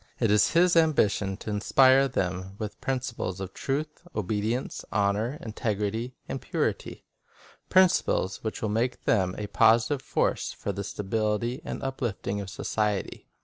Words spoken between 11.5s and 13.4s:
and uplifting of society.